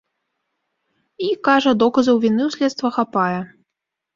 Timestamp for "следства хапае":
2.59-3.39